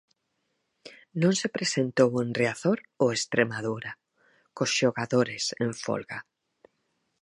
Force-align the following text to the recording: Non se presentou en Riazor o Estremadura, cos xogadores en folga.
Non 1.21 1.33
se 1.39 1.47
presentou 1.57 2.09
en 2.23 2.29
Riazor 2.39 2.79
o 3.03 3.05
Estremadura, 3.17 3.91
cos 4.55 4.71
xogadores 4.77 5.43
en 5.65 5.71
folga. 5.83 6.19